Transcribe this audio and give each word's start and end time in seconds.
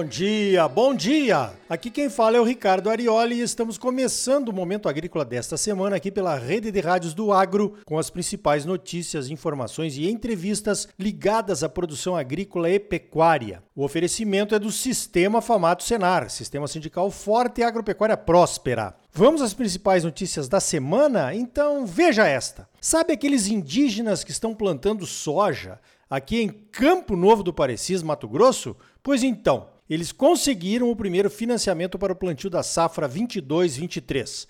Bom 0.00 0.06
dia, 0.06 0.66
bom 0.66 0.94
dia! 0.94 1.52
Aqui 1.68 1.90
quem 1.90 2.08
fala 2.08 2.38
é 2.38 2.40
o 2.40 2.44
Ricardo 2.44 2.88
Arioli 2.88 3.34
e 3.34 3.42
estamos 3.42 3.76
começando 3.76 4.48
o 4.48 4.52
Momento 4.52 4.88
Agrícola 4.88 5.26
desta 5.26 5.58
semana 5.58 5.96
aqui 5.96 6.10
pela 6.10 6.38
Rede 6.38 6.72
de 6.72 6.80
Rádios 6.80 7.12
do 7.12 7.30
Agro, 7.30 7.76
com 7.84 7.98
as 7.98 8.08
principais 8.08 8.64
notícias, 8.64 9.28
informações 9.28 9.98
e 9.98 10.10
entrevistas 10.10 10.88
ligadas 10.98 11.62
à 11.62 11.68
produção 11.68 12.16
agrícola 12.16 12.70
e 12.70 12.80
pecuária. 12.80 13.62
O 13.76 13.84
oferecimento 13.84 14.54
é 14.54 14.58
do 14.58 14.72
Sistema 14.72 15.42
Famato 15.42 15.82
Senar, 15.82 16.30
Sistema 16.30 16.66
Sindical 16.66 17.10
Forte 17.10 17.60
e 17.60 17.64
Agropecuária 17.64 18.16
Próspera. 18.16 18.94
Vamos 19.12 19.42
às 19.42 19.52
principais 19.52 20.02
notícias 20.02 20.48
da 20.48 20.60
semana? 20.60 21.34
Então 21.34 21.84
veja 21.84 22.26
esta. 22.26 22.66
Sabe 22.80 23.12
aqueles 23.12 23.48
indígenas 23.48 24.24
que 24.24 24.30
estão 24.30 24.54
plantando 24.54 25.04
soja 25.04 25.78
aqui 26.08 26.40
em 26.40 26.48
Campo 26.48 27.14
Novo 27.14 27.42
do 27.42 27.52
Parecis, 27.52 28.02
Mato 28.02 28.26
Grosso? 28.26 28.74
Pois 29.02 29.22
então, 29.22 29.68
eles 29.90 30.12
conseguiram 30.12 30.88
o 30.88 30.94
primeiro 30.94 31.28
financiamento 31.28 31.98
para 31.98 32.12
o 32.12 32.16
plantio 32.16 32.48
da 32.48 32.62
safra 32.62 33.08
22-23. 33.08 34.46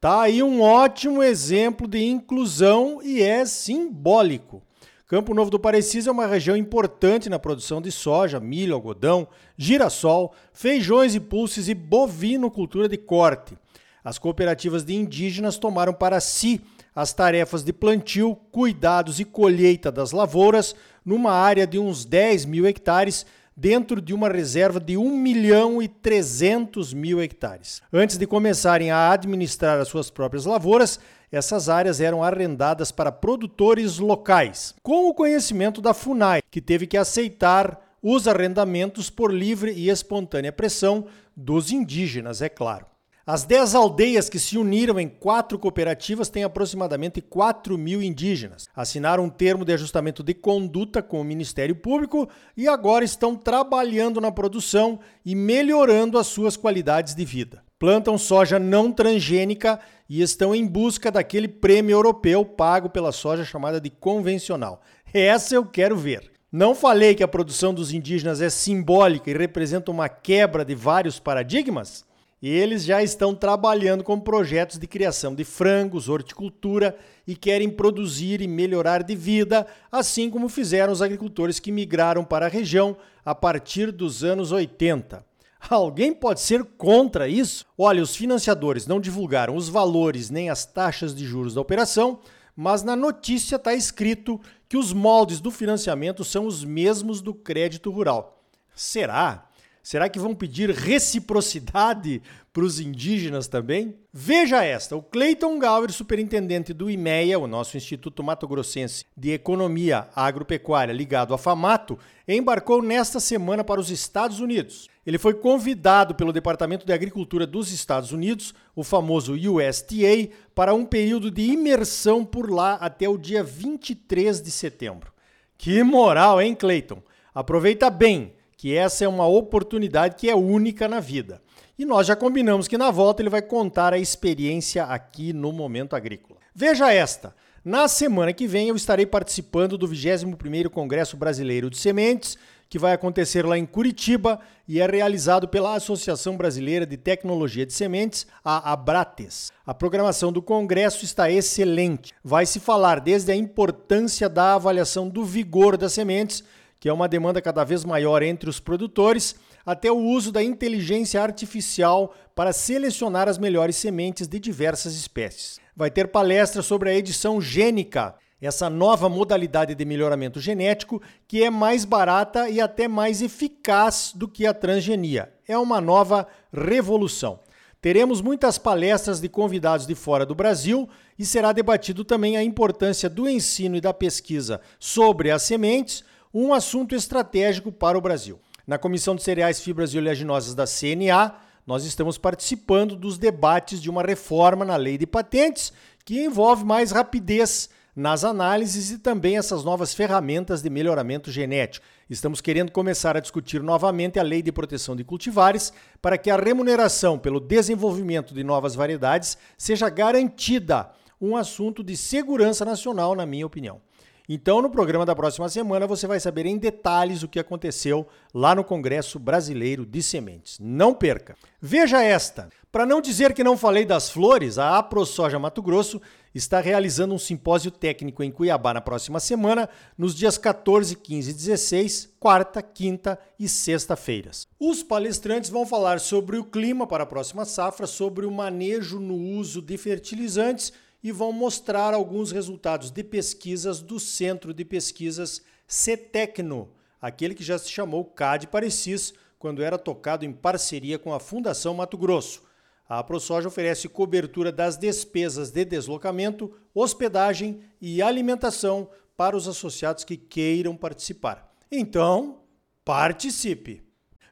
Tá 0.00 0.22
aí 0.22 0.40
um 0.40 0.62
ótimo 0.62 1.20
exemplo 1.20 1.88
de 1.88 2.04
inclusão 2.04 3.00
e 3.02 3.20
é 3.20 3.44
simbólico. 3.44 4.62
Campo 5.06 5.34
Novo 5.34 5.50
do 5.50 5.58
Parecis 5.58 6.06
é 6.06 6.10
uma 6.10 6.26
região 6.26 6.56
importante 6.56 7.28
na 7.28 7.38
produção 7.38 7.82
de 7.82 7.90
soja, 7.90 8.38
milho, 8.38 8.74
algodão, 8.74 9.26
girassol, 9.56 10.32
feijões 10.52 11.14
e 11.14 11.20
pulses 11.20 11.68
e 11.68 11.74
bovinocultura 11.74 12.88
de 12.88 12.96
corte. 12.96 13.58
As 14.04 14.18
cooperativas 14.18 14.84
de 14.84 14.94
indígenas 14.94 15.58
tomaram 15.58 15.92
para 15.92 16.20
si 16.20 16.60
as 16.94 17.12
tarefas 17.12 17.64
de 17.64 17.72
plantio, 17.72 18.36
cuidados 18.52 19.18
e 19.18 19.24
colheita 19.24 19.90
das 19.90 20.12
lavouras 20.12 20.74
numa 21.04 21.32
área 21.32 21.66
de 21.66 21.78
uns 21.78 22.04
10 22.04 22.44
mil 22.44 22.66
hectares, 22.66 23.26
dentro 23.56 24.00
de 24.00 24.12
uma 24.12 24.28
reserva 24.28 24.80
de 24.80 24.96
1 24.96 25.16
milhão 25.16 25.82
e 25.82 25.88
300 25.88 26.92
mil 26.92 27.20
hectares. 27.20 27.82
Antes 27.92 28.18
de 28.18 28.26
começarem 28.26 28.90
a 28.90 29.10
administrar 29.10 29.78
as 29.78 29.88
suas 29.88 30.10
próprias 30.10 30.44
lavouras, 30.44 30.98
essas 31.30 31.68
áreas 31.68 32.00
eram 32.00 32.22
arrendadas 32.22 32.92
para 32.92 33.10
produtores 33.10 33.98
locais, 33.98 34.74
com 34.82 35.08
o 35.08 35.14
conhecimento 35.14 35.80
da 35.80 35.92
FUNAI, 35.92 36.42
que 36.50 36.60
teve 36.60 36.86
que 36.86 36.96
aceitar 36.96 37.80
os 38.02 38.28
arrendamentos 38.28 39.08
por 39.08 39.32
livre 39.32 39.72
e 39.72 39.88
espontânea 39.88 40.52
pressão 40.52 41.06
dos 41.36 41.72
indígenas, 41.72 42.42
é 42.42 42.48
claro. 42.48 42.93
As 43.26 43.42
10 43.44 43.74
aldeias 43.74 44.28
que 44.28 44.38
se 44.38 44.58
uniram 44.58 45.00
em 45.00 45.08
quatro 45.08 45.58
cooperativas 45.58 46.28
têm 46.28 46.44
aproximadamente 46.44 47.22
4 47.22 47.78
mil 47.78 48.02
indígenas. 48.02 48.68
Assinaram 48.76 49.24
um 49.24 49.30
termo 49.30 49.64
de 49.64 49.72
ajustamento 49.72 50.22
de 50.22 50.34
conduta 50.34 51.02
com 51.02 51.22
o 51.22 51.24
Ministério 51.24 51.74
Público 51.74 52.28
e 52.54 52.68
agora 52.68 53.02
estão 53.02 53.34
trabalhando 53.34 54.20
na 54.20 54.30
produção 54.30 55.00
e 55.24 55.34
melhorando 55.34 56.18
as 56.18 56.26
suas 56.26 56.54
qualidades 56.54 57.14
de 57.14 57.24
vida. 57.24 57.62
Plantam 57.78 58.18
soja 58.18 58.58
não 58.58 58.92
transgênica 58.92 59.80
e 60.06 60.20
estão 60.20 60.54
em 60.54 60.66
busca 60.66 61.10
daquele 61.10 61.48
prêmio 61.48 61.94
europeu 61.94 62.44
pago 62.44 62.90
pela 62.90 63.10
soja 63.10 63.42
chamada 63.42 63.80
de 63.80 63.88
convencional. 63.88 64.82
Essa 65.14 65.54
eu 65.54 65.64
quero 65.64 65.96
ver. 65.96 66.30
Não 66.52 66.74
falei 66.74 67.14
que 67.14 67.22
a 67.22 67.28
produção 67.28 67.72
dos 67.72 67.90
indígenas 67.90 68.42
é 68.42 68.50
simbólica 68.50 69.30
e 69.30 69.34
representa 69.34 69.90
uma 69.90 70.10
quebra 70.10 70.62
de 70.62 70.74
vários 70.74 71.18
paradigmas? 71.18 72.04
E 72.44 72.48
eles 72.50 72.84
já 72.84 73.02
estão 73.02 73.34
trabalhando 73.34 74.04
com 74.04 74.20
projetos 74.20 74.76
de 74.76 74.86
criação 74.86 75.34
de 75.34 75.44
frangos, 75.44 76.10
horticultura 76.10 76.94
e 77.26 77.34
querem 77.34 77.70
produzir 77.70 78.42
e 78.42 78.46
melhorar 78.46 79.02
de 79.02 79.16
vida, 79.16 79.66
assim 79.90 80.28
como 80.28 80.50
fizeram 80.50 80.92
os 80.92 81.00
agricultores 81.00 81.58
que 81.58 81.72
migraram 81.72 82.22
para 82.22 82.44
a 82.44 82.50
região 82.50 82.98
a 83.24 83.34
partir 83.34 83.90
dos 83.90 84.22
anos 84.22 84.52
80. 84.52 85.24
Alguém 85.70 86.12
pode 86.12 86.42
ser 86.42 86.62
contra 86.76 87.26
isso? 87.26 87.64
Olha, 87.78 88.02
os 88.02 88.14
financiadores 88.14 88.86
não 88.86 89.00
divulgaram 89.00 89.56
os 89.56 89.70
valores 89.70 90.28
nem 90.28 90.50
as 90.50 90.66
taxas 90.66 91.14
de 91.14 91.24
juros 91.24 91.54
da 91.54 91.62
operação, 91.62 92.18
mas 92.54 92.82
na 92.82 92.94
notícia 92.94 93.56
está 93.56 93.72
escrito 93.72 94.38
que 94.68 94.76
os 94.76 94.92
moldes 94.92 95.40
do 95.40 95.50
financiamento 95.50 96.22
são 96.22 96.44
os 96.44 96.62
mesmos 96.62 97.22
do 97.22 97.32
crédito 97.32 97.90
rural. 97.90 98.44
Será? 98.74 99.48
Será 99.84 100.08
que 100.08 100.18
vão 100.18 100.34
pedir 100.34 100.70
reciprocidade 100.70 102.22
para 102.54 102.64
os 102.64 102.80
indígenas 102.80 103.46
também? 103.46 103.94
Veja 104.10 104.64
esta: 104.64 104.96
o 104.96 105.02
Cleiton 105.02 105.58
Gauer, 105.58 105.92
superintendente 105.92 106.72
do 106.72 106.90
IMEA, 106.90 107.38
o 107.38 107.46
nosso 107.46 107.76
Instituto 107.76 108.24
Mato 108.24 108.48
Grossense 108.48 109.04
de 109.14 109.32
Economia 109.32 110.08
Agropecuária 110.16 110.90
ligado 110.90 111.34
à 111.34 111.38
FAMATO, 111.38 111.98
embarcou 112.26 112.80
nesta 112.80 113.20
semana 113.20 113.62
para 113.62 113.78
os 113.78 113.90
Estados 113.90 114.40
Unidos. 114.40 114.88
Ele 115.04 115.18
foi 115.18 115.34
convidado 115.34 116.14
pelo 116.14 116.32
Departamento 116.32 116.86
de 116.86 116.92
Agricultura 116.94 117.46
dos 117.46 117.70
Estados 117.70 118.10
Unidos, 118.10 118.54
o 118.74 118.82
famoso 118.82 119.34
USDA, 119.34 120.30
para 120.54 120.72
um 120.72 120.86
período 120.86 121.30
de 121.30 121.42
imersão 121.42 122.24
por 122.24 122.50
lá 122.50 122.76
até 122.76 123.06
o 123.06 123.18
dia 123.18 123.44
23 123.44 124.40
de 124.40 124.50
setembro. 124.50 125.12
Que 125.58 125.82
moral, 125.82 126.40
hein, 126.40 126.54
Cleiton? 126.54 127.02
Aproveita 127.34 127.90
bem 127.90 128.32
que 128.56 128.74
essa 128.74 129.04
é 129.04 129.08
uma 129.08 129.26
oportunidade 129.26 130.16
que 130.16 130.28
é 130.28 130.34
única 130.34 130.88
na 130.88 131.00
vida. 131.00 131.40
E 131.78 131.84
nós 131.84 132.06
já 132.06 132.14
combinamos 132.14 132.68
que 132.68 132.78
na 132.78 132.90
volta 132.90 133.20
ele 133.20 133.30
vai 133.30 133.42
contar 133.42 133.92
a 133.92 133.98
experiência 133.98 134.84
aqui 134.84 135.32
no 135.32 135.52
Momento 135.52 135.96
Agrícola. 135.96 136.38
Veja 136.54 136.92
esta. 136.92 137.34
Na 137.64 137.88
semana 137.88 138.32
que 138.32 138.46
vem 138.46 138.68
eu 138.68 138.76
estarei 138.76 139.06
participando 139.06 139.76
do 139.76 139.88
21º 139.88 140.68
Congresso 140.68 141.16
Brasileiro 141.16 141.70
de 141.70 141.78
Sementes, 141.78 142.36
que 142.68 142.78
vai 142.78 142.92
acontecer 142.92 143.44
lá 143.44 143.56
em 143.56 143.66
Curitiba 143.66 144.38
e 144.66 144.80
é 144.80 144.86
realizado 144.86 145.48
pela 145.48 145.74
Associação 145.74 146.36
Brasileira 146.36 146.84
de 146.84 146.96
Tecnologia 146.96 147.64
de 147.64 147.72
Sementes, 147.72 148.26
a 148.44 148.72
Abrates. 148.72 149.52
A 149.66 149.72
programação 149.72 150.32
do 150.32 150.42
congresso 150.42 151.04
está 151.04 151.30
excelente. 151.30 152.12
Vai 152.22 152.46
se 152.46 152.60
falar 152.60 153.00
desde 153.00 153.32
a 153.32 153.36
importância 153.36 154.28
da 154.28 154.54
avaliação 154.54 155.08
do 155.08 155.24
vigor 155.24 155.76
das 155.76 155.92
sementes 155.92 156.44
que 156.84 156.88
é 156.90 156.92
uma 156.92 157.08
demanda 157.08 157.40
cada 157.40 157.64
vez 157.64 157.82
maior 157.82 158.22
entre 158.22 158.50
os 158.50 158.60
produtores, 158.60 159.36
até 159.64 159.90
o 159.90 159.96
uso 159.96 160.30
da 160.30 160.42
inteligência 160.42 161.22
artificial 161.22 162.14
para 162.34 162.52
selecionar 162.52 163.26
as 163.26 163.38
melhores 163.38 163.76
sementes 163.76 164.28
de 164.28 164.38
diversas 164.38 164.94
espécies. 164.94 165.58
Vai 165.74 165.90
ter 165.90 166.08
palestra 166.08 166.60
sobre 166.60 166.90
a 166.90 166.94
edição 166.94 167.40
gênica, 167.40 168.14
essa 168.38 168.68
nova 168.68 169.08
modalidade 169.08 169.74
de 169.74 169.82
melhoramento 169.86 170.38
genético 170.38 171.00
que 171.26 171.42
é 171.42 171.48
mais 171.48 171.86
barata 171.86 172.50
e 172.50 172.60
até 172.60 172.86
mais 172.86 173.22
eficaz 173.22 174.12
do 174.14 174.28
que 174.28 174.46
a 174.46 174.52
transgenia. 174.52 175.32
É 175.48 175.56
uma 175.56 175.80
nova 175.80 176.28
revolução. 176.52 177.40
Teremos 177.80 178.20
muitas 178.20 178.58
palestras 178.58 179.22
de 179.22 179.28
convidados 179.30 179.86
de 179.86 179.94
fora 179.94 180.26
do 180.26 180.34
Brasil 180.34 180.86
e 181.18 181.24
será 181.24 181.50
debatido 181.50 182.04
também 182.04 182.36
a 182.36 182.44
importância 182.44 183.08
do 183.08 183.26
ensino 183.26 183.74
e 183.74 183.80
da 183.80 183.94
pesquisa 183.94 184.60
sobre 184.78 185.30
as 185.30 185.44
sementes 185.44 186.04
um 186.34 186.52
assunto 186.52 186.96
estratégico 186.96 187.70
para 187.70 187.96
o 187.96 188.00
Brasil. 188.00 188.40
Na 188.66 188.76
Comissão 188.76 189.14
de 189.14 189.22
Cereais, 189.22 189.60
Fibras 189.60 189.94
e 189.94 189.98
Oleaginosas 189.98 190.52
da 190.52 190.64
CNA, 190.66 191.36
nós 191.64 191.84
estamos 191.84 192.18
participando 192.18 192.96
dos 192.96 193.16
debates 193.16 193.80
de 193.80 193.88
uma 193.88 194.02
reforma 194.02 194.64
na 194.64 194.74
lei 194.74 194.98
de 194.98 195.06
patentes 195.06 195.72
que 196.04 196.24
envolve 196.24 196.64
mais 196.64 196.90
rapidez 196.90 197.70
nas 197.94 198.24
análises 198.24 198.90
e 198.90 198.98
também 198.98 199.38
essas 199.38 199.62
novas 199.62 199.94
ferramentas 199.94 200.60
de 200.60 200.68
melhoramento 200.68 201.30
genético. 201.30 201.86
Estamos 202.10 202.40
querendo 202.40 202.72
começar 202.72 203.16
a 203.16 203.20
discutir 203.20 203.62
novamente 203.62 204.18
a 204.18 204.22
lei 204.22 204.42
de 204.42 204.50
proteção 204.50 204.96
de 204.96 205.04
cultivares 205.04 205.72
para 206.02 206.18
que 206.18 206.30
a 206.30 206.36
remuneração 206.36 207.16
pelo 207.16 207.38
desenvolvimento 207.38 208.34
de 208.34 208.42
novas 208.42 208.74
variedades 208.74 209.38
seja 209.56 209.88
garantida, 209.88 210.90
um 211.20 211.36
assunto 211.36 211.84
de 211.84 211.96
segurança 211.96 212.64
nacional, 212.64 213.14
na 213.14 213.24
minha 213.24 213.46
opinião. 213.46 213.80
Então, 214.26 214.62
no 214.62 214.70
programa 214.70 215.04
da 215.04 215.14
próxima 215.14 215.50
semana, 215.50 215.86
você 215.86 216.06
vai 216.06 216.18
saber 216.18 216.46
em 216.46 216.56
detalhes 216.56 217.22
o 217.22 217.28
que 217.28 217.38
aconteceu 217.38 218.08
lá 218.32 218.54
no 218.54 218.64
Congresso 218.64 219.18
Brasileiro 219.18 219.84
de 219.84 220.02
Sementes. 220.02 220.58
Não 220.58 220.94
perca! 220.94 221.36
Veja 221.60 222.02
esta! 222.02 222.48
Para 222.72 222.86
não 222.86 223.02
dizer 223.02 223.34
que 223.34 223.44
não 223.44 223.56
falei 223.56 223.84
das 223.84 224.08
flores, 224.08 224.58
a 224.58 224.78
AproSoja 224.78 225.38
Mato 225.38 225.60
Grosso 225.60 226.00
está 226.34 226.58
realizando 226.58 227.14
um 227.14 227.18
simpósio 227.18 227.70
técnico 227.70 228.22
em 228.22 228.32
Cuiabá 228.32 228.72
na 228.72 228.80
próxima 228.80 229.20
semana, 229.20 229.68
nos 229.96 230.14
dias 230.14 230.38
14, 230.38 230.96
15 230.96 231.30
e 231.30 231.34
16, 231.34 232.14
quarta, 232.18 232.62
quinta 232.62 233.18
e 233.38 233.46
sexta-feiras. 233.46 234.48
Os 234.58 234.82
palestrantes 234.82 235.50
vão 235.50 235.66
falar 235.66 236.00
sobre 236.00 236.38
o 236.38 236.44
clima 236.44 236.86
para 236.86 237.04
a 237.04 237.06
próxima 237.06 237.44
safra, 237.44 237.86
sobre 237.86 238.24
o 238.24 238.30
manejo 238.30 238.98
no 238.98 239.14
uso 239.14 239.60
de 239.60 239.76
fertilizantes 239.76 240.72
e 241.04 241.12
vão 241.12 241.30
mostrar 241.30 241.92
alguns 241.92 242.32
resultados 242.32 242.90
de 242.90 243.04
pesquisas 243.04 243.82
do 243.82 244.00
Centro 244.00 244.54
de 244.54 244.64
Pesquisas 244.64 245.42
CETECNO, 245.68 246.72
aquele 246.98 247.34
que 247.34 247.44
já 247.44 247.58
se 247.58 247.70
chamou 247.70 248.06
CAD 248.06 248.46
Parecis, 248.46 249.12
quando 249.38 249.62
era 249.62 249.76
tocado 249.76 250.24
em 250.24 250.32
parceria 250.32 250.98
com 250.98 251.12
a 251.12 251.20
Fundação 251.20 251.74
Mato 251.74 251.98
Grosso. 251.98 252.42
A 252.88 253.04
ProSoja 253.04 253.48
oferece 253.48 253.86
cobertura 253.86 254.50
das 254.50 254.78
despesas 254.78 255.50
de 255.50 255.66
deslocamento, 255.66 256.50
hospedagem 256.74 257.60
e 257.78 258.00
alimentação 258.00 258.88
para 259.14 259.36
os 259.36 259.46
associados 259.46 260.04
que 260.04 260.16
queiram 260.16 260.74
participar. 260.74 261.54
Então, 261.70 262.40
participe! 262.82 263.83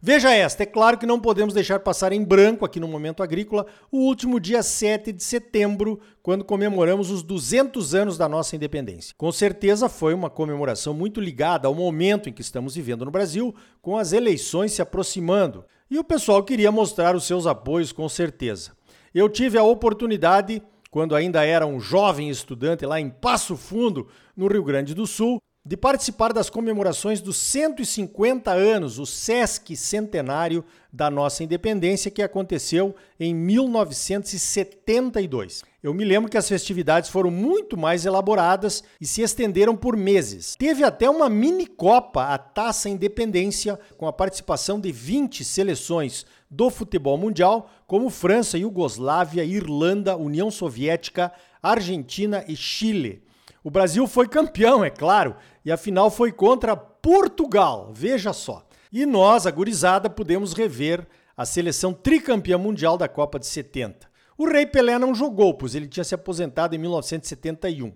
Veja 0.05 0.35
esta, 0.35 0.65
é 0.65 0.67
claro 0.67 0.99
que 0.99 1.07
não 1.07 1.21
podemos 1.21 1.55
deixar 1.55 1.79
passar 1.79 2.13
em 2.13 2.25
branco 2.25 2.65
aqui 2.65 2.81
no 2.81 2.89
Momento 2.89 3.23
Agrícola 3.23 3.67
o 3.89 3.99
último 3.99 4.41
dia 4.41 4.61
7 4.61 5.13
de 5.13 5.23
setembro, 5.23 6.01
quando 6.21 6.45
comemoramos 6.45 7.09
os 7.09 7.23
200 7.23 7.95
anos 7.95 8.19
da 8.19 8.29
nossa 8.29 8.57
independência. 8.57 9.15
Com 9.17 9.31
certeza 9.31 9.89
foi 9.89 10.13
uma 10.13 10.29
comemoração 10.29 10.93
muito 10.93 11.21
ligada 11.21 11.69
ao 11.69 11.75
momento 11.77 12.29
em 12.29 12.33
que 12.33 12.43
estamos 12.43 12.75
vivendo 12.75 13.05
no 13.05 13.13
Brasil, 13.13 13.55
com 13.81 13.97
as 13.97 14.13
eleições 14.13 14.73
se 14.73 14.83
aproximando. 14.83 15.65
E 15.89 15.97
o 15.97 16.03
pessoal 16.03 16.43
queria 16.43 16.73
mostrar 16.73 17.15
os 17.15 17.23
seus 17.23 17.47
apoios 17.47 17.93
com 17.93 18.09
certeza. 18.09 18.73
Eu 19.15 19.29
tive 19.29 19.57
a 19.57 19.63
oportunidade, 19.63 20.61
quando 20.91 21.15
ainda 21.15 21.45
era 21.45 21.65
um 21.65 21.79
jovem 21.79 22.29
estudante 22.29 22.85
lá 22.85 22.99
em 23.01 23.09
Passo 23.09 23.57
Fundo, 23.57 24.09
no 24.37 24.49
Rio 24.49 24.65
Grande 24.65 24.95
do 24.95 25.07
Sul, 25.07 25.41
de 25.65 25.77
participar 25.77 26.33
das 26.33 26.51
comemorações 26.51 27.21
dos 27.21 27.37
150 27.37 28.51
anos, 28.51 28.99
o 28.99 29.07
SESC 29.07 29.77
Centenário 29.77 30.65
da 30.93 31.09
nossa 31.09 31.45
independência, 31.45 32.11
que 32.11 32.21
aconteceu 32.21 32.97
em 33.19 33.33
1972. 33.33 35.63
Eu 35.81 35.95
me 35.95 36.05
lembro 36.05 36.29
que 36.29 36.37
as 36.37 36.49
festividades 36.49 37.11
foram 37.11 37.31
muito 37.31 37.77
mais 37.77 38.05
elaboradas 38.05 38.83
e 39.01 39.07
se 39.07 39.23
estenderam 39.23 39.77
por 39.77 39.97
meses. 39.97 40.57
Teve 40.57 40.83
até 40.83 41.09
uma 41.09 41.29
mini 41.29 41.69
Copa, 41.69 42.25
a 42.25 42.39
Taça 42.39 42.89
Independência, 42.89 43.79
com 43.97 44.09
a 44.09 44.13
participação 44.13 44.81
de 44.81 44.91
20 44.91 45.45
seleções 45.45 46.27
do 46.51 46.71
futebol 46.71 47.17
mundial, 47.17 47.71
como 47.87 48.11
França, 48.11 48.59
Iugoslávia, 48.59 49.45
Irlanda, 49.45 50.17
União 50.17 50.51
Soviética, 50.51 51.31
Argentina 51.63 52.45
e 52.49 52.57
Chile. 52.57 53.23
O 53.65 53.71
Brasil 53.71 54.07
foi 54.09 54.27
campeão, 54.27 54.85
é 54.85 54.91
claro, 54.91 55.37
e 55.65 55.71
a 55.71 55.77
final 55.77 56.11
foi 56.11 56.33
contra 56.33 56.77
Portugal, 56.77 57.91
veja 57.95 58.33
só. 58.33 58.67
E 58.93 59.07
nós, 59.07 59.47
a 59.47 59.51
gurizada, 59.51 60.11
pudemos 60.11 60.53
rever 60.53 61.07
a 61.37 61.45
seleção 61.47 61.93
tricampeã 61.93 62.59
mundial 62.59 62.99
da 62.99 63.09
Copa 63.09 63.39
de 63.39 63.47
70. 63.47 64.11
O 64.37 64.49
Rei 64.49 64.67
Pelé 64.67 64.99
não 64.99 65.15
jogou, 65.15 65.55
pois 65.55 65.75
ele 65.75 65.87
tinha 65.87 66.03
se 66.03 66.15
aposentado 66.15 66.75
em 66.75 66.79
1971. 66.79 67.93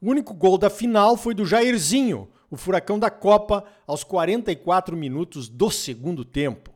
O 0.00 0.10
único 0.10 0.32
gol 0.32 0.56
da 0.56 0.70
final 0.70 1.16
foi 1.16 1.34
do 1.34 1.44
Jairzinho, 1.44 2.28
o 2.50 2.56
furacão 2.56 2.98
da 2.98 3.10
Copa, 3.10 3.64
aos 3.86 4.02
44 4.02 4.96
minutos 4.96 5.48
do 5.48 5.70
segundo 5.70 6.24
tempo. 6.24 6.70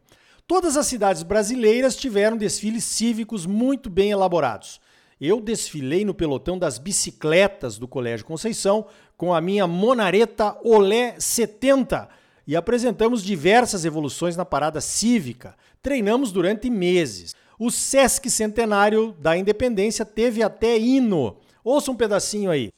Todas 0.47 0.77
as 0.77 0.87
cidades 0.87 1.23
brasileiras 1.23 1.97
tiveram 1.97 2.37
desfiles 2.37 2.85
cívicos 2.85 3.47
muito 3.47 3.89
bem 3.89 4.11
elaborados. 4.11 4.79
Eu 5.21 5.41
desfilei 5.41 6.05
no 6.05 6.15
pelotão 6.15 6.59
das 6.59 6.79
bicicletas 6.79 7.79
do 7.79 7.87
Colégio 7.87 8.27
Conceição 8.27 8.87
com 9.17 9.33
a 9.33 9.41
minha 9.41 9.67
Monareta 9.67 10.59
Olé 10.63 11.15
70 11.19 12.09
e 12.47 12.57
apresentamos 12.57 13.23
diversas 13.23 13.85
evoluções 13.85 14.37
na 14.37 14.45
parada 14.45 14.81
cívica. 14.81 15.57
Treinamos 15.83 16.33
durante 16.33 16.69
meses. 16.69 17.35
O 17.59 17.71
Sesc 17.71 18.29
Centenário 18.29 19.15
da 19.19 19.37
Independência 19.37 20.05
teve 20.05 20.43
até 20.43 20.77
hino. 20.77 21.37
Ouça 21.63 21.91
um 21.91 21.97
pedacinho 21.97 22.51
aí. 22.51 22.71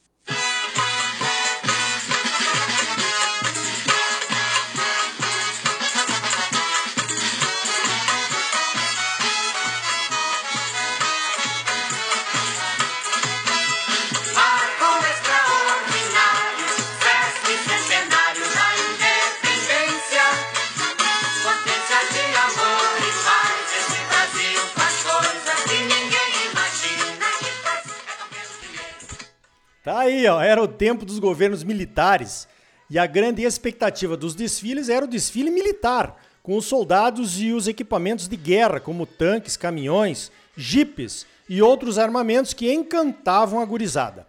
Aí, 30.07 30.27
ó, 30.27 30.41
era 30.41 30.61
o 30.61 30.67
tempo 30.67 31.05
dos 31.05 31.19
governos 31.19 31.63
militares 31.63 32.47
e 32.89 32.97
a 32.97 33.05
grande 33.05 33.43
expectativa 33.43 34.15
dos 34.15 34.33
desfiles 34.33 34.89
era 34.89 35.05
o 35.05 35.07
desfile 35.07 35.51
militar, 35.51 36.15
com 36.41 36.55
os 36.55 36.65
soldados 36.65 37.39
e 37.39 37.51
os 37.51 37.67
equipamentos 37.67 38.27
de 38.27 38.37
guerra, 38.37 38.79
como 38.79 39.05
tanques, 39.05 39.57
caminhões, 39.57 40.31
jipes 40.55 41.25
e 41.49 41.61
outros 41.61 41.99
armamentos 41.99 42.53
que 42.53 42.71
encantavam 42.71 43.59
a 43.59 43.65
gurizada. 43.65 44.25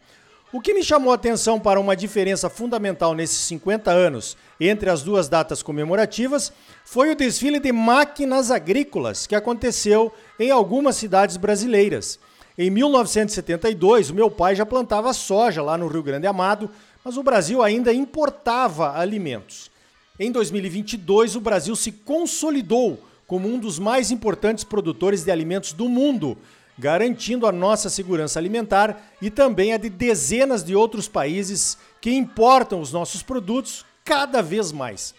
O 0.52 0.60
que 0.60 0.72
me 0.72 0.82
chamou 0.82 1.12
a 1.12 1.14
atenção 1.14 1.60
para 1.60 1.78
uma 1.78 1.94
diferença 1.94 2.48
fundamental 2.48 3.14
nesses 3.14 3.38
50 3.40 3.90
anos 3.90 4.36
entre 4.58 4.88
as 4.88 5.02
duas 5.02 5.28
datas 5.28 5.62
comemorativas 5.62 6.52
foi 6.84 7.10
o 7.10 7.14
desfile 7.14 7.60
de 7.60 7.70
máquinas 7.70 8.50
agrícolas 8.50 9.26
que 9.26 9.36
aconteceu 9.36 10.10
em 10.40 10.50
algumas 10.50 10.96
cidades 10.96 11.36
brasileiras. 11.36 12.18
Em 12.60 12.70
1972, 12.70 14.10
o 14.10 14.14
meu 14.14 14.28
pai 14.28 14.56
já 14.56 14.66
plantava 14.66 15.12
soja 15.12 15.62
lá 15.62 15.78
no 15.78 15.86
Rio 15.86 16.02
Grande 16.02 16.26
Amado, 16.26 16.68
mas 17.04 17.16
o 17.16 17.22
Brasil 17.22 17.62
ainda 17.62 17.92
importava 17.92 18.98
alimentos. 18.98 19.70
Em 20.18 20.32
2022, 20.32 21.36
o 21.36 21.40
Brasil 21.40 21.76
se 21.76 21.92
consolidou 21.92 22.98
como 23.28 23.46
um 23.46 23.60
dos 23.60 23.78
mais 23.78 24.10
importantes 24.10 24.64
produtores 24.64 25.22
de 25.22 25.30
alimentos 25.30 25.72
do 25.72 25.88
mundo, 25.88 26.36
garantindo 26.76 27.46
a 27.46 27.52
nossa 27.52 27.88
segurança 27.88 28.40
alimentar 28.40 29.08
e 29.22 29.30
também 29.30 29.72
a 29.72 29.76
de 29.76 29.88
dezenas 29.88 30.64
de 30.64 30.74
outros 30.74 31.06
países 31.06 31.78
que 32.00 32.10
importam 32.10 32.80
os 32.80 32.92
nossos 32.92 33.22
produtos 33.22 33.86
cada 34.04 34.42
vez 34.42 34.72
mais. 34.72 35.14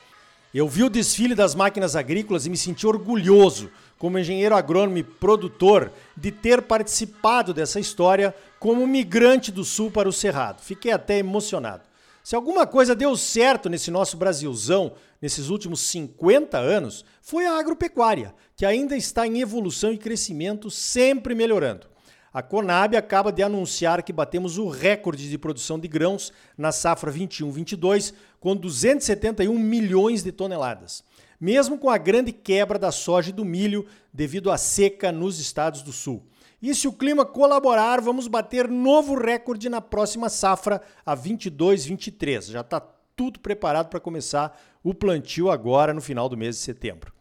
Eu 0.53 0.67
vi 0.67 0.83
o 0.83 0.89
desfile 0.89 1.35
das 1.35 1.53
máquinas 1.53 1.95
agrícolas 1.95 2.45
e 2.45 2.49
me 2.49 2.57
senti 2.57 2.87
orgulhoso 2.87 3.69
como 3.99 4.17
engenheiro 4.17 4.55
agrônomo 4.55 4.97
e 4.97 5.03
produtor, 5.03 5.91
de 6.15 6.31
ter 6.31 6.61
participado 6.61 7.53
dessa 7.53 7.79
história 7.79 8.33
como 8.57 8.87
migrante 8.87 9.51
do 9.51 9.63
sul 9.65 9.91
para 9.91 10.07
o 10.07 10.13
Cerrado. 10.13 10.61
Fiquei 10.61 10.91
até 10.91 11.17
emocionado. 11.19 11.83
Se 12.23 12.35
alguma 12.35 12.65
coisa 12.65 12.95
deu 12.95 13.15
certo 13.17 13.69
nesse 13.69 13.91
nosso 13.91 14.15
Brasilzão 14.15 14.93
nesses 15.21 15.49
últimos 15.49 15.81
50 15.81 16.57
anos, 16.57 17.03
foi 17.21 17.45
a 17.45 17.59
agropecuária, 17.59 18.33
que 18.55 18.65
ainda 18.65 18.95
está 18.95 19.27
em 19.27 19.41
evolução 19.41 19.91
e 19.91 19.97
crescimento, 19.97 20.71
sempre 20.71 21.35
melhorando. 21.35 21.87
A 22.33 22.41
Conab 22.41 22.95
acaba 22.95 23.31
de 23.31 23.41
anunciar 23.41 24.03
que 24.03 24.13
batemos 24.13 24.57
o 24.57 24.69
recorde 24.69 25.29
de 25.29 25.37
produção 25.37 25.79
de 25.79 25.87
grãos 25.87 26.31
na 26.57 26.71
safra 26.71 27.11
21-22, 27.11 28.13
com 28.39 28.55
271 28.55 29.57
milhões 29.57 30.23
de 30.23 30.31
toneladas 30.31 31.03
mesmo 31.39 31.77
com 31.77 31.89
a 31.89 31.97
grande 31.97 32.31
quebra 32.31 32.77
da 32.77 32.91
soja 32.91 33.29
e 33.29 33.33
do 33.33 33.45
milho 33.45 33.85
devido 34.13 34.51
à 34.51 34.57
seca 34.57 35.11
nos 35.11 35.39
estados 35.39 35.81
do 35.81 35.93
sul. 35.93 36.25
E 36.61 36.75
se 36.75 36.87
o 36.87 36.93
clima 36.93 37.25
colaborar, 37.25 38.01
vamos 38.01 38.27
bater 38.27 38.67
novo 38.67 39.15
recorde 39.15 39.69
na 39.69 39.79
próxima 39.79 40.27
safra, 40.27 40.81
a 41.05 41.15
22-23. 41.15 42.51
Já 42.51 42.59
está 42.59 42.81
tudo 43.15 43.39
preparado 43.39 43.87
para 43.87 43.99
começar 43.99 44.59
o 44.83 44.93
plantio 44.93 45.49
agora 45.49 45.93
no 45.93 46.01
final 46.01 46.27
do 46.27 46.35
mês 46.35 46.57
de 46.57 46.61
setembro. 46.61 47.13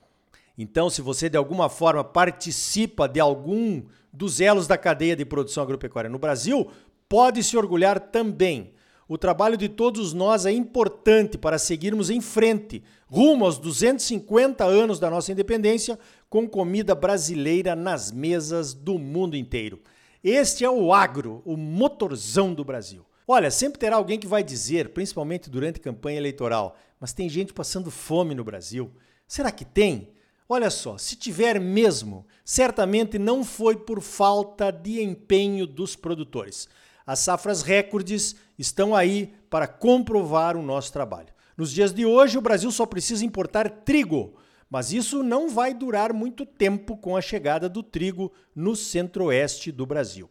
Então, 0.58 0.90
se 0.90 1.00
você 1.00 1.28
de 1.28 1.36
alguma 1.36 1.68
forma 1.68 2.02
participa 2.02 3.08
de 3.08 3.20
algum 3.20 3.84
dos 4.12 4.40
elos 4.40 4.66
da 4.66 4.76
cadeia 4.76 5.14
de 5.14 5.24
produção 5.24 5.62
agropecuária 5.62 6.10
no 6.10 6.18
Brasil, 6.18 6.68
pode 7.08 7.44
se 7.44 7.56
orgulhar 7.56 8.00
também. 8.00 8.72
O 9.06 9.16
trabalho 9.16 9.56
de 9.56 9.68
todos 9.68 10.12
nós 10.12 10.44
é 10.44 10.50
importante 10.50 11.38
para 11.38 11.58
seguirmos 11.58 12.10
em 12.10 12.20
frente, 12.20 12.82
rumo 13.06 13.44
aos 13.44 13.56
250 13.56 14.64
anos 14.64 14.98
da 14.98 15.08
nossa 15.08 15.30
independência, 15.30 15.98
com 16.28 16.46
comida 16.46 16.94
brasileira 16.94 17.74
nas 17.74 18.10
mesas 18.10 18.74
do 18.74 18.98
mundo 18.98 19.36
inteiro. 19.36 19.80
Este 20.22 20.64
é 20.64 20.68
o 20.68 20.92
agro, 20.92 21.40
o 21.44 21.56
motorzão 21.56 22.52
do 22.52 22.64
Brasil. 22.64 23.06
Olha, 23.26 23.50
sempre 23.50 23.78
terá 23.78 23.96
alguém 23.96 24.18
que 24.18 24.26
vai 24.26 24.42
dizer, 24.42 24.90
principalmente 24.90 25.48
durante 25.48 25.80
campanha 25.80 26.18
eleitoral, 26.18 26.76
mas 26.98 27.12
tem 27.12 27.28
gente 27.28 27.54
passando 27.54 27.90
fome 27.90 28.34
no 28.34 28.44
Brasil. 28.44 28.90
Será 29.26 29.50
que 29.50 29.64
tem? 29.64 30.08
Olha 30.48 30.70
só, 30.70 30.96
se 30.96 31.14
tiver 31.14 31.60
mesmo, 31.60 32.26
certamente 32.42 33.18
não 33.18 33.44
foi 33.44 33.76
por 33.76 34.00
falta 34.00 34.70
de 34.70 35.02
empenho 35.02 35.66
dos 35.66 35.94
produtores. 35.94 36.66
As 37.06 37.18
safras 37.18 37.60
recordes 37.60 38.34
estão 38.58 38.94
aí 38.94 39.34
para 39.50 39.66
comprovar 39.66 40.56
o 40.56 40.62
nosso 40.62 40.90
trabalho. 40.90 41.28
Nos 41.54 41.70
dias 41.70 41.92
de 41.92 42.06
hoje, 42.06 42.38
o 42.38 42.40
Brasil 42.40 42.70
só 42.70 42.86
precisa 42.86 43.26
importar 43.26 43.68
trigo, 43.68 44.36
mas 44.70 44.90
isso 44.90 45.22
não 45.22 45.50
vai 45.50 45.74
durar 45.74 46.14
muito 46.14 46.46
tempo 46.46 46.96
com 46.96 47.14
a 47.14 47.20
chegada 47.20 47.68
do 47.68 47.82
trigo 47.82 48.32
no 48.54 48.74
centro-oeste 48.74 49.70
do 49.70 49.84
Brasil. 49.84 50.30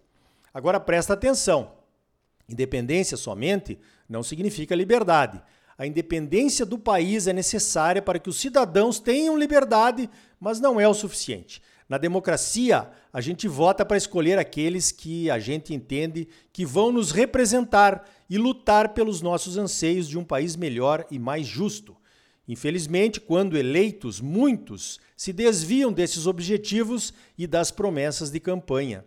Agora 0.51 0.79
presta 0.79 1.13
atenção: 1.13 1.73
independência 2.49 3.17
somente 3.17 3.77
não 4.09 4.23
significa 4.23 4.75
liberdade. 4.75 5.41
A 5.77 5.85
independência 5.85 6.65
do 6.65 6.79
país 6.79 7.27
é 7.27 7.33
necessária 7.33 8.01
para 8.01 8.17
que 8.17 8.29
os 8.29 8.37
cidadãos 8.37 8.99
tenham 8.99 9.37
liberdade, 9.37 10.09
mas 10.39 10.59
não 10.59 10.79
é 10.79 10.87
o 10.87 10.93
suficiente. 10.93 11.61
Na 11.87 11.97
democracia, 11.97 12.89
a 13.13 13.21
gente 13.21 13.47
vota 13.47 13.85
para 13.85 13.95
escolher 13.95 14.39
aqueles 14.39 14.91
que 14.91 15.29
a 15.29 15.39
gente 15.39 15.73
entende 15.73 16.27
que 16.51 16.65
vão 16.65 16.91
nos 16.91 17.11
representar 17.11 18.03
e 18.29 18.37
lutar 18.37 18.89
pelos 18.89 19.21
nossos 19.21 19.55
anseios 19.55 20.07
de 20.09 20.17
um 20.17 20.23
país 20.23 20.55
melhor 20.55 21.05
e 21.11 21.19
mais 21.19 21.45
justo. 21.45 21.95
Infelizmente, 22.47 23.21
quando 23.21 23.57
eleitos, 23.57 24.19
muitos 24.19 24.99
se 25.15 25.31
desviam 25.31 25.91
desses 25.91 26.25
objetivos 26.25 27.13
e 27.37 27.45
das 27.45 27.71
promessas 27.71 28.31
de 28.31 28.39
campanha. 28.39 29.05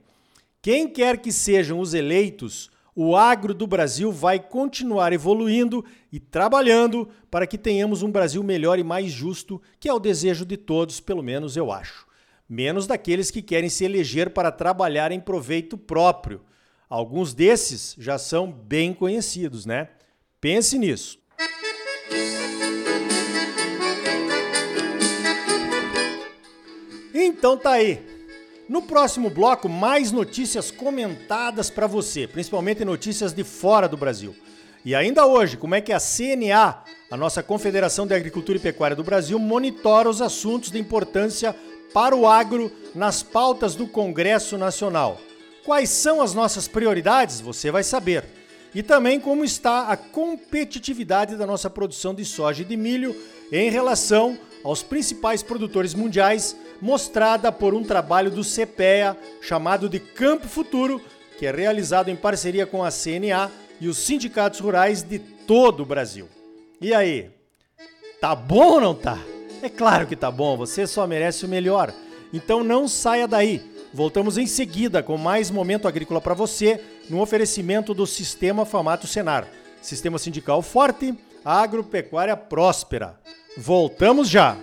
Quem 0.62 0.89
quer 0.89 1.19
que 1.19 1.33
sejam 1.33 1.81
os 1.81 1.95
eleitos, 1.95 2.71
o 2.94 3.16
agro 3.16 3.54
do 3.54 3.66
Brasil 3.66 4.11
vai 4.11 4.38
continuar 4.38 5.12
evoluindo 5.12 5.85
e 6.11 6.18
trabalhando 6.18 7.09
para 7.30 7.47
que 7.47 7.56
tenhamos 7.56 8.02
um 8.02 8.11
Brasil 8.11 8.42
melhor 8.42 8.78
e 8.78 8.85
mais 8.85 9.11
justo, 9.12 9.61
que 9.78 9.88
é 9.88 9.94
o 9.94 10.00
desejo 10.00 10.44
de 10.44 10.56
todos, 10.56 11.00
pelo 11.00 11.23
menos 11.23 11.56
eu 11.56 11.70
acho. 11.70 12.06
Menos 12.49 12.87
daqueles 12.87 13.30
que 13.30 13.42
querem 13.42 13.68
se 13.70 13.85
eleger 13.85 14.30
para 14.30 14.50
trabalhar 14.50 15.12
em 15.12 15.20
proveito 15.20 15.78
próprio. 15.78 16.40
Alguns 16.88 17.32
desses 17.32 17.94
já 17.97 18.18
são 18.18 18.50
bem 18.50 18.92
conhecidos, 18.92 19.64
né? 19.64 19.88
Pense 20.40 20.76
nisso. 20.76 21.20
Então 27.14 27.56
tá 27.56 27.73
aí. 27.73 28.10
No 28.71 28.83
próximo 28.83 29.29
bloco, 29.29 29.69
mais 29.69 30.12
notícias 30.12 30.71
comentadas 30.71 31.69
para 31.69 31.89
você, 31.89 32.29
principalmente 32.29 32.85
notícias 32.85 33.33
de 33.33 33.43
fora 33.43 33.89
do 33.89 33.97
Brasil. 33.97 34.33
E 34.85 34.95
ainda 34.95 35.27
hoje, 35.27 35.57
como 35.57 35.75
é 35.75 35.81
que 35.81 35.93
a 35.93 35.99
CNA, 35.99 36.85
a 37.11 37.17
nossa 37.17 37.43
Confederação 37.43 38.07
de 38.07 38.15
Agricultura 38.15 38.59
e 38.59 38.61
Pecuária 38.61 38.95
do 38.95 39.03
Brasil, 39.03 39.41
monitora 39.41 40.09
os 40.09 40.23
assuntos 40.23 40.71
de 40.71 40.79
importância 40.79 41.53
para 41.93 42.15
o 42.15 42.29
agro 42.29 42.71
nas 42.95 43.25
pautas 43.25 43.75
do 43.75 43.89
Congresso 43.89 44.57
Nacional. 44.57 45.21
Quais 45.65 45.89
são 45.89 46.23
as 46.23 46.33
nossas 46.33 46.69
prioridades? 46.69 47.41
Você 47.41 47.73
vai 47.73 47.83
saber. 47.83 48.25
E 48.73 48.85
também 48.85 49.19
como 49.19 49.45
está 49.45 49.89
a 49.89 49.97
competitividade 49.97 51.35
da 51.35 51.45
nossa 51.45 51.69
produção 51.69 52.15
de 52.15 52.25
soja 52.25 52.62
e 52.62 52.65
de 52.65 52.77
milho 52.77 53.21
em 53.50 53.69
relação 53.69 54.39
aos 54.62 54.83
principais 54.83 55.43
produtores 55.43 55.95
mundiais 55.95 56.57
mostrada 56.81 57.50
por 57.52 57.75
um 57.75 57.83
trabalho 57.83 58.31
do 58.31 58.43
CPEA 58.43 59.17
chamado 59.40 59.88
de 59.88 59.99
Campo 59.99 60.49
Futuro, 60.49 61.00
que 61.38 61.47
é 61.47 61.50
realizado 61.50 62.09
em 62.09 62.17
parceria 62.17 62.67
com 62.67 62.83
a 62.83 62.90
CNA 62.90 63.50
e 63.81 63.88
os 63.88 63.99
sindicatos 63.99 64.61
rurais 64.61 65.02
de 65.02 65.19
todo 65.19 65.83
o 65.83 65.87
Brasil. 65.87 66.29
E 66.81 66.95
aí? 66.95 67.31
Tá 68.21 68.35
bom 68.35 68.75
ou 68.75 68.81
não 68.81 68.95
tá? 68.95 69.19
É 69.62 69.69
claro 69.69 70.07
que 70.07 70.17
tá 70.17 70.31
bom, 70.31 70.57
você 70.57 70.87
só 70.87 71.07
merece 71.07 71.45
o 71.45 71.49
melhor. 71.49 71.93
Então 72.33 72.62
não 72.62 72.87
saia 72.88 73.26
daí. 73.26 73.62
Voltamos 73.93 74.38
em 74.38 74.47
seguida 74.47 75.02
com 75.02 75.17
mais 75.17 75.50
momento 75.50 75.88
agrícola 75.88 76.21
para 76.21 76.35
você, 76.35 76.81
no 77.09 77.21
oferecimento 77.21 77.93
do 77.93 78.07
Sistema 78.07 78.64
Famato 78.64 79.07
Senar. 79.07 79.49
Sistema 79.83 80.19
sindical 80.19 80.62
forte, 80.62 81.14
agropecuária 81.45 82.37
próspera. 82.37 83.19
Voltamos 83.57 84.28
já! 84.28 84.57